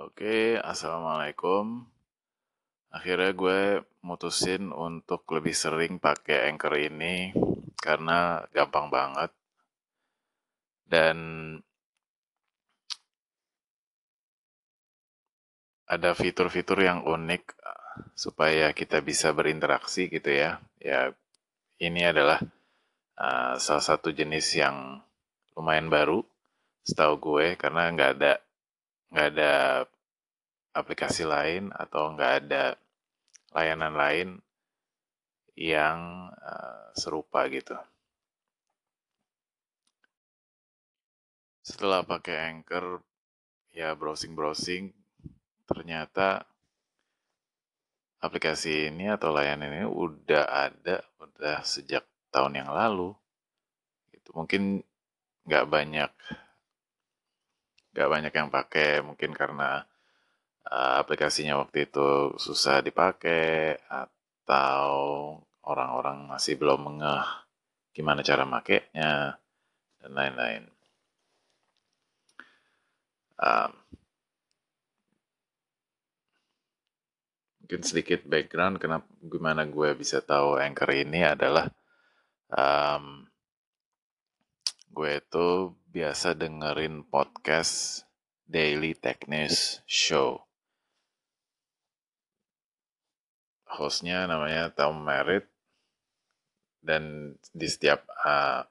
[0.00, 1.84] Oke, assalamualaikum.
[2.88, 3.60] Akhirnya gue
[4.00, 7.28] mutusin untuk lebih sering pakai Anchor ini
[7.76, 9.36] karena gampang banget
[10.88, 11.16] dan
[15.84, 17.52] ada fitur-fitur yang unik
[18.16, 20.56] supaya kita bisa berinteraksi gitu ya.
[20.80, 21.12] Ya,
[21.76, 22.40] ini adalah
[23.20, 25.04] uh, salah satu jenis yang
[25.52, 26.24] lumayan baru
[26.80, 28.40] setahu gue karena nggak ada
[29.12, 29.84] nggak ada
[30.72, 32.80] aplikasi lain atau nggak ada
[33.52, 34.28] layanan lain
[35.52, 37.76] yang uh, serupa gitu.
[41.60, 43.04] Setelah pakai Anchor,
[43.70, 44.90] ya browsing-browsing,
[45.68, 46.48] ternyata
[48.24, 53.12] aplikasi ini atau layanan ini udah ada udah sejak tahun yang lalu.
[54.10, 54.80] Itu mungkin
[55.44, 56.10] nggak banyak
[57.92, 59.84] nggak banyak yang pakai mungkin karena
[60.68, 64.92] uh, aplikasinya waktu itu susah dipakai atau
[65.68, 67.24] orang-orang masih belum mengeh
[67.92, 69.36] gimana cara makainya
[70.00, 70.64] dan lain-lain.
[73.42, 73.72] Um,
[77.72, 81.72] mungkin sedikit background kenapa gimana gue bisa tahu anchor ini adalah
[82.52, 83.24] um,
[84.92, 88.08] gue itu biasa dengerin podcast
[88.48, 90.40] Daily Tech News Show.
[93.68, 95.52] Hostnya namanya Tom Merritt
[96.80, 98.64] dan di setiap uh,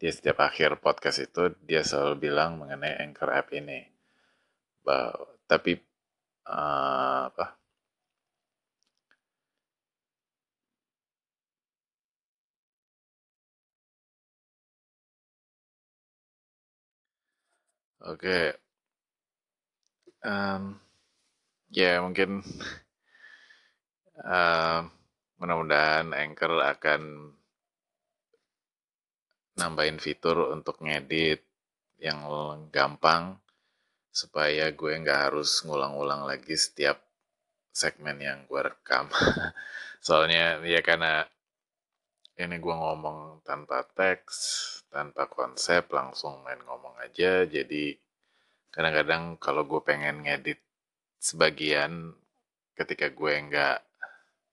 [0.00, 3.84] di setiap akhir podcast itu dia selalu bilang mengenai Anchor app ini.
[4.80, 5.12] Bah,
[5.44, 5.76] tapi
[6.48, 7.52] uh, apa?
[18.06, 18.54] Oke.
[20.22, 20.78] Um,
[21.74, 22.42] ya mungkin
[24.22, 24.80] uh,
[25.42, 27.02] mudah-mudahan Anchor akan
[29.58, 31.42] nambahin fitur untuk ngedit
[31.98, 32.22] yang
[32.70, 33.42] gampang
[34.14, 37.02] supaya gue nggak harus ngulang-ulang lagi setiap
[37.74, 39.10] segmen yang gue rekam.
[40.06, 41.26] Soalnya ya karena
[42.36, 44.36] ini gue ngomong tanpa teks,
[44.92, 47.48] tanpa konsep, langsung main ngomong aja.
[47.48, 47.96] Jadi
[48.68, 50.60] kadang-kadang kalau gue pengen ngedit
[51.16, 52.12] sebagian
[52.76, 53.80] ketika gue nggak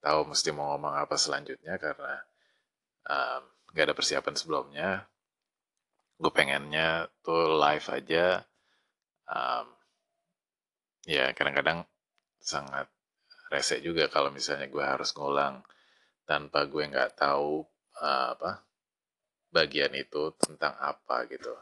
[0.00, 2.24] tahu mesti mau ngomong apa selanjutnya karena
[3.04, 4.88] um, nggak ada persiapan sebelumnya,
[6.16, 8.40] gue pengennya tuh live aja.
[9.28, 9.66] Um,
[11.04, 11.84] ya kadang-kadang
[12.40, 12.88] sangat
[13.52, 15.60] rese juga kalau misalnya gue harus ngulang
[16.24, 18.64] tanpa gue nggak tahu uh, apa
[19.54, 21.54] bagian itu tentang apa gitu.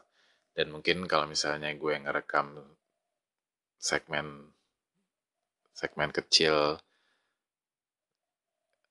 [0.52, 2.56] Dan mungkin kalau misalnya gue ngerekam
[3.76, 4.52] segmen
[5.72, 6.76] segmen kecil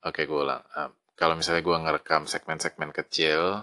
[0.01, 0.61] oke gue ulang.
[0.73, 0.91] Uh,
[1.21, 3.61] kalau misalnya gue ngerekam segmen-segmen kecil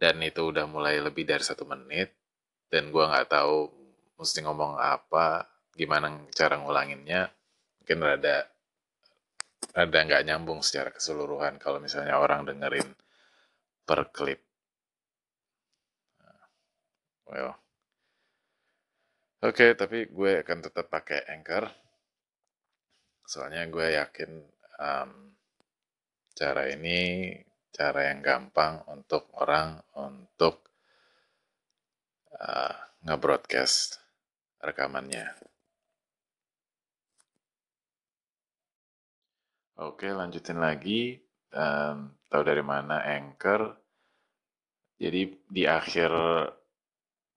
[0.00, 2.16] dan itu udah mulai lebih dari satu menit
[2.72, 3.68] dan gue nggak tahu
[4.16, 5.44] mesti ngomong apa
[5.76, 7.28] gimana cara ngulanginnya
[7.80, 8.48] mungkin rada
[9.72, 12.92] ada nggak nyambung secara keseluruhan kalau misalnya orang dengerin
[13.88, 14.40] per klip.
[17.32, 17.56] Well,
[19.40, 21.64] oke, okay, tapi gue akan tetap pakai Anchor.
[23.24, 24.30] Soalnya gue yakin
[24.76, 25.10] um,
[26.36, 27.32] cara ini
[27.72, 30.68] cara yang gampang untuk orang untuk
[32.36, 32.76] uh,
[33.08, 33.96] nge-broadcast
[34.60, 35.24] rekamannya.
[39.82, 41.18] Oke, lanjutin lagi.
[41.50, 43.74] Um, tahu dari mana Anchor.
[44.94, 46.14] Jadi di akhir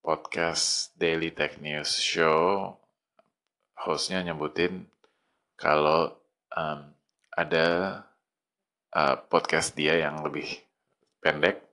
[0.05, 2.69] podcast Daily Tech News Show,
[3.81, 4.85] hostnya nyebutin
[5.57, 6.13] kalau
[6.53, 6.93] um,
[7.33, 7.65] ada
[8.93, 10.45] uh, podcast dia yang lebih
[11.25, 11.65] pendek,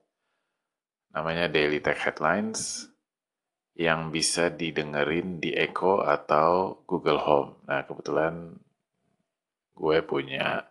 [1.13, 2.89] namanya Daily Tech Headlines,
[3.77, 7.61] yang bisa didengerin di Echo atau Google Home.
[7.69, 8.57] Nah, kebetulan
[9.73, 10.69] gue punya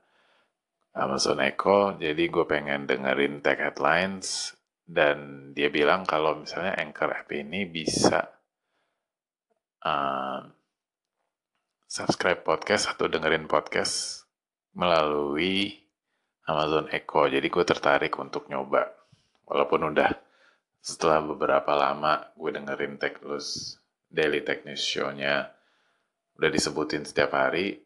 [0.92, 4.52] Amazon Echo, jadi gue pengen dengerin tech headlines,
[4.84, 8.28] dan dia bilang kalau misalnya Anchor app ini bisa
[9.82, 10.40] uh,
[11.88, 14.24] subscribe podcast atau dengerin podcast
[14.76, 15.80] melalui
[16.48, 17.28] Amazon Echo.
[17.28, 18.84] Jadi gue tertarik untuk nyoba.
[19.48, 20.10] Walaupun udah
[20.82, 23.78] setelah beberapa lama gue dengerin Tech News,
[24.08, 25.52] Daily Tech News Show-nya
[26.40, 27.76] udah disebutin setiap hari,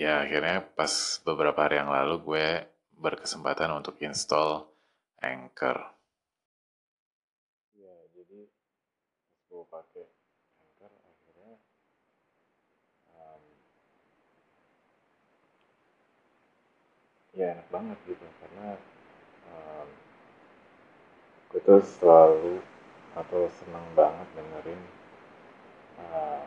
[0.00, 2.48] ya akhirnya pas beberapa hari yang lalu gue
[2.96, 4.64] berkesempatan untuk install
[5.22, 5.78] Anchor.
[7.76, 10.06] Ya, jadi pas gue pakai
[10.62, 11.52] Anchor akhirnya
[13.12, 13.42] um,
[17.36, 18.78] ya enak banget gitu karena
[19.50, 19.88] um,
[21.52, 22.64] gue tuh selalu
[23.12, 24.80] atau seneng banget dengerin
[26.00, 26.44] eh,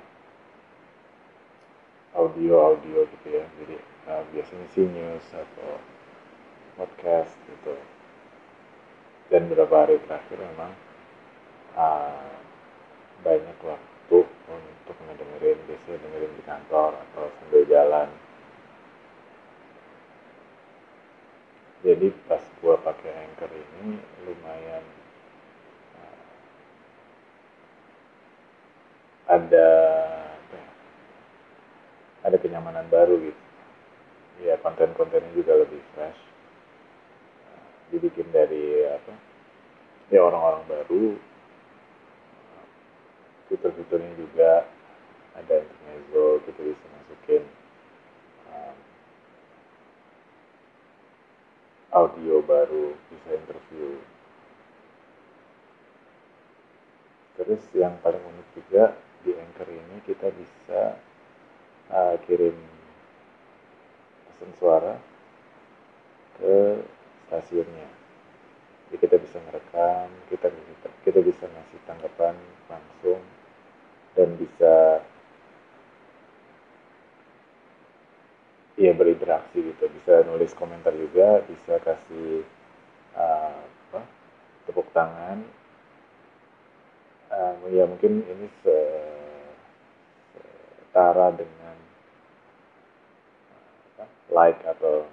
[2.16, 3.46] audio audio gitu ya.
[3.62, 3.76] Jadi
[4.08, 5.78] uh, biasanya sih news atau
[6.80, 7.76] podcast gitu.
[9.28, 10.72] Dan beberapa hari terakhir memang
[11.76, 12.36] uh,
[13.22, 14.18] banyak waktu
[14.48, 18.10] untuk ngedengerin biasanya dengerin di kantor atau sambil jalan.
[21.86, 24.82] Jadi pas gua pakai anchor ini lumayan
[26.02, 26.26] uh,
[29.30, 29.70] ada
[32.26, 33.44] ada kenyamanan baru gitu.
[34.44, 36.20] Ya konten-kontennya juga lebih fresh.
[37.94, 39.14] Dibikin dari apa
[40.10, 41.06] ya orang-orang baru.
[43.46, 44.66] Fitur-fiturnya juga
[45.38, 47.44] ada intermezzo kita bisa masukin
[51.96, 53.96] audio baru, bisa interview.
[57.40, 61.00] Terus yang paling unik juga di Anchor ini kita bisa
[61.92, 62.56] uh, kirim
[64.32, 64.96] pesan suara
[66.40, 66.82] ke
[67.28, 67.90] stasiunnya.
[68.86, 72.36] Jadi kita bisa merekam, kita bisa kita bisa ngasih tanggapan
[72.70, 73.22] langsung
[74.16, 75.04] dan bisa
[78.76, 82.44] ya berinteraksi gitu bisa nulis komentar juga bisa kasih
[83.16, 84.02] uh, apa,
[84.68, 85.48] tepuk tangan
[87.32, 88.48] uh, ya mungkin ini
[90.96, 91.76] setara dengan
[94.00, 95.04] uh, like atau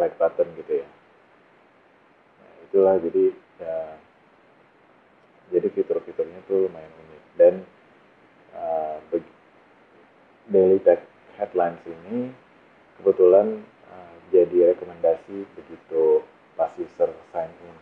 [0.00, 0.88] like button gitu ya.
[2.40, 3.76] Nah, itulah jadi ya
[5.52, 7.22] jadi fitur-fiturnya tuh lumayan unik.
[7.36, 7.54] Dan
[8.56, 8.96] uh,
[10.48, 11.04] daily tech
[11.36, 12.32] headlines ini
[12.96, 13.60] kebetulan
[13.92, 16.24] uh, jadi rekomendasi begitu
[16.56, 17.76] pas user sign in.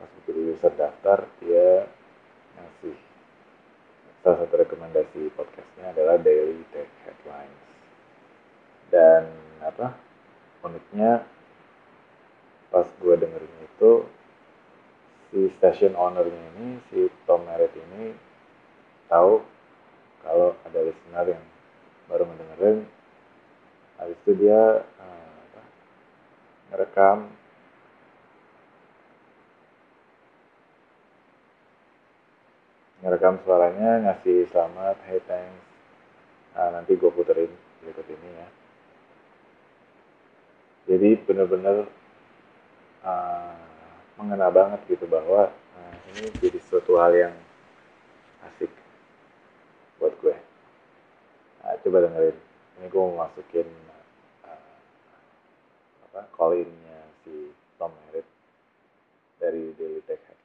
[0.00, 1.84] Pas begitu user daftar dia
[4.26, 7.62] salah satu rekomendasi podcastnya adalah daily tech headlines.
[8.90, 9.30] Dan
[9.62, 9.94] apa
[10.66, 11.22] uniknya
[12.74, 14.02] pas gue dengerin itu
[15.30, 18.18] si station ownernya ini si Tom Merritt ini
[19.06, 19.46] tahu
[20.26, 21.44] kalau ada listener yang
[22.10, 22.82] baru mendengarin
[23.94, 25.62] habis itu dia uh, apa,
[26.74, 27.30] ngerekam
[33.04, 35.64] ngerekam suaranya ngasih selamat hey thanks.
[36.56, 37.52] Nah, nanti gue puterin
[37.84, 38.48] berikut ini ya.
[40.88, 41.84] Jadi bener-bener
[43.04, 43.60] uh,
[44.16, 47.34] mengena banget gitu bahwa uh, ini jadi suatu hal yang
[48.48, 48.72] asik
[50.00, 50.36] buat gue.
[51.60, 52.36] Nah, coba dengerin.
[52.80, 53.68] Ini gue mau masukin
[54.48, 54.76] uh,
[56.08, 58.28] apa call innya si Tom Merritt
[59.36, 60.35] dari Daily Tech.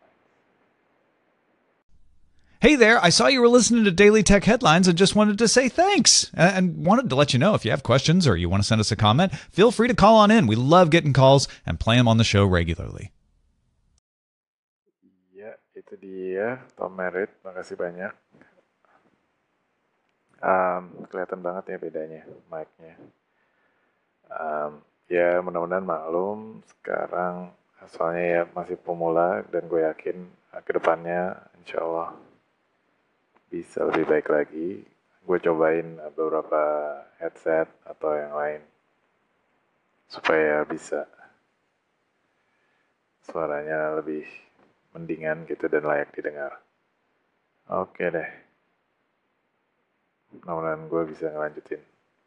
[2.62, 5.48] Hey there, I saw you were listening to Daily Tech Headlines and just wanted to
[5.48, 6.30] say thanks.
[6.38, 8.80] And wanted to let you know if you have questions or you want to send
[8.80, 10.46] us a comment, feel free to call on in.
[10.46, 13.10] We love getting calls and play them on the show regularly.
[15.34, 17.34] Ya, itu dia Tom Merritt.
[17.42, 18.13] Makasih banyak.
[20.46, 22.94] Um, kelihatan banget ya bedanya mic-nya.
[24.30, 27.58] Um, ya mudah-mudahan maklum sekarang
[27.89, 32.13] soalnya ya masih pemula dan gue yakin uh, kedepannya insya Allah
[33.51, 34.81] bisa lebih baik lagi.
[35.22, 36.62] Gue cobain beberapa
[37.20, 38.62] headset atau yang lain
[40.10, 41.05] supaya bisa
[43.22, 44.25] suaranya lebih
[44.98, 46.58] mendingan gitu dan layak didengar.
[47.70, 48.51] Oke deh
[50.31, 51.81] mudah-mudahan gue bisa ngelanjutin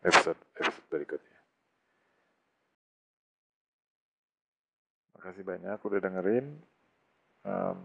[0.04, 1.40] episode episode berikutnya.
[5.16, 6.46] Makasih banyak udah dengerin.
[7.44, 7.78] Um,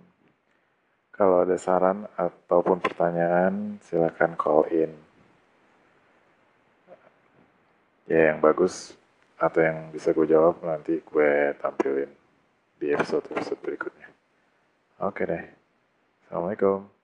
[1.19, 4.95] kalau ada saran ataupun pertanyaan, silakan call in.
[8.07, 8.95] Ya yang bagus
[9.35, 12.07] atau yang bisa gue jawab nanti gue tampilin
[12.79, 14.07] di episode-episode berikutnya.
[15.03, 15.43] Oke deh.
[16.23, 16.99] Assalamualaikum.